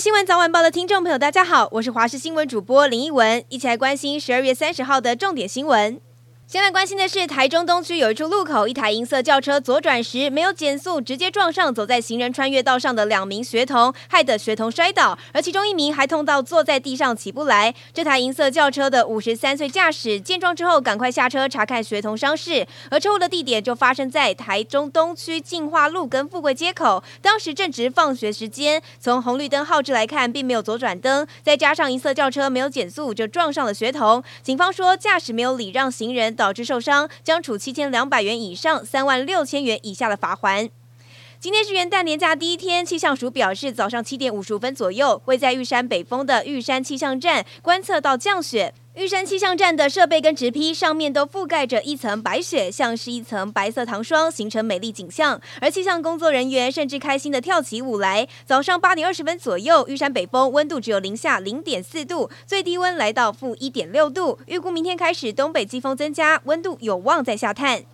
[0.00, 6.00] 新闻早晚报的听众朋友，大家好，我是华视新闻主播林奕文，一起来关心十二月三十号的重点新闻。
[6.54, 17.74] 先来关心的是，台中东区有一处路口，一台银色轿车左转时没有减速，直接撞上走在行人穿越道上的两名学童，害得学童摔倒，而其中一名还痛到坐在地上起不来。
[17.92, 22.64] 这台银色轿车的五十三岁驾驶见状之后，赶快下车查看学童伤势。
[22.88, 34.22] 而车祸的地点就发生在台中东区进化路跟富贵街口，当时正值放学时间，从红绿灯号志来看，并没有左转灯，再加上银色轿车没有减速，就撞上了学童。
[34.44, 40.68] 警方说，驾驶没有礼让行人，导致受伤，将处七千两百元以上三万六千元以下的罚款。
[41.44, 48.72] 今天是元旦年假第一天，气象署表示，早上七点五十五分左右，会在玉山北峰的玉山气象站观测到降雪。
[48.94, 55.38] 玉山气象站的设备跟植被上面都覆盖着一层白雪，像是一层白色糖霜，形成美丽景象。
[55.60, 58.26] 而气象工作人员甚至开心的跳起舞来。
[58.46, 64.38] 早上八点二十分左右，玉山北峰温度只有零下零点四度，最低温来到负一点六度。
[64.46, 67.84] 预估明天开始东北季风增加，温度有望再下探。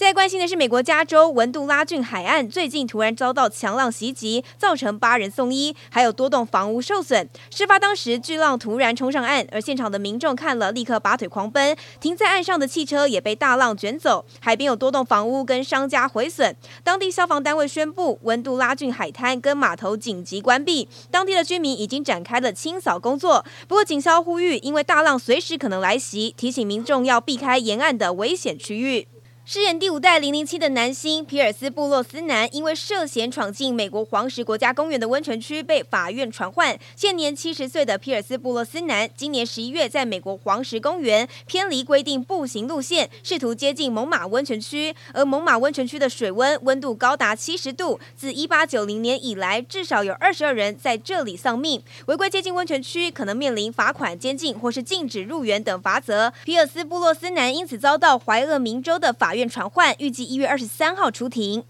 [0.00, 7.28] 在关心的是，美国加州文杜拉郡海岸最近突然遭到强浪袭击，造成八人送医，还有多栋房屋受损。
[7.50, 14.24] 事发当时，巨浪突然冲上岸，而现场的民众看了立刻拔腿狂奔，停在岸上的汽车也被大浪卷走。
[14.40, 16.56] 海边有多栋房屋跟商家毁损。
[16.82, 23.44] 当地消防单位宣布，文杜拉郡海滩跟码头紧急关闭，当地的居民已经展开了清扫工作。
[23.68, 29.06] 不过，警消呼吁，因为大浪随时可能来袭，提醒民众要避开沿岸的危险区域。
[29.52, 36.78] 饰演第五代零零七的男星皮尔斯·布洛斯南，因为涉嫌闯进美国黄石国家公园的温泉区，被法院传唤。
[36.94, 44.94] 现年七十岁的皮尔斯·布洛斯南，今年十一月在美国黄石公园偏离规定步行路线，试图接近猛犸温泉区。
[45.12, 51.82] 而猛犸温泉区的水温温度高达七十度，自一八九零年以来，至少有二十二人在这里丧命。
[52.06, 56.32] 违规接近温泉区，可能面临罚款、监禁或是禁止入园等罚则。
[56.44, 61.64] 皮尔斯·布洛斯南因此遭到怀俄明州的法院传唤，预计一月二十三号出庭。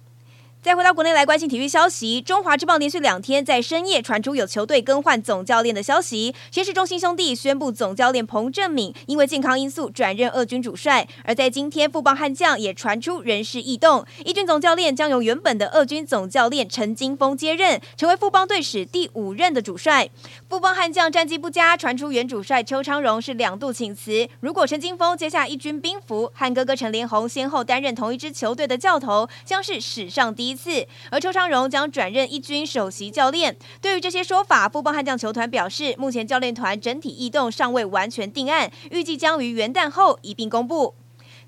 [0.63, 6.35] 再回到国内来关心体育消息，中华职棒连续两天在深夜传出有球队更换总教练的消息。
[6.51, 20.11] 先是中心兄弟宣布总教练彭政闵因为健康因素转任二军主帅，而在今天富邦悍将也传出人事异动，一军总教练将由原本的二军总教练陈金峰接任，成为富邦队史第五任的主帅。
[20.51, 24.29] 富邦悍将战绩不佳，传出原主帅邱昌荣是两度请辞。
[24.41, 30.55] 如果陈金峰接下一军兵符，和哥哥陈连红先后担任同一支球队的教头，将是史上第一一。
[30.55, 33.57] 次，而邱昌荣将转任一军首席教练。
[33.81, 40.95] 对于这些说法，富邦悍将球团表示，目前教练团整体异动尚未完全定案，预计将于元旦后一并公布。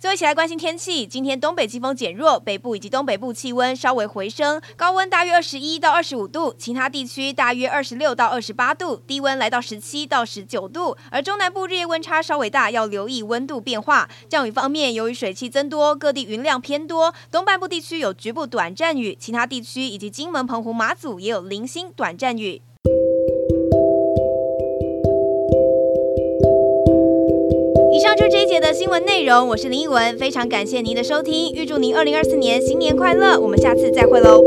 [0.02, 1.06] 最后一起来关心天气。
[1.06, 10.96] 今天东北季风减弱，北部以及东北部气温稍微回升，高温大约二十一到二十五度，其他地区大约二十六到二十八度，低温来到十七到十九度。
[11.12, 14.10] 而中南部日夜温差稍微大，要留意温度变化。
[14.28, 22.60] 降雨方面，由于水汽增多，各地云量偏多，东半部地区有局部短暂雨，其他地区以及金门、澎湖、马祖也有零星短暂雨。
[27.94, 34.42] 以上就是这一节的新闻内容，我是林依文，非常感谢您的收听，预祝您二零二四年新年快乐，我们下次再会喽。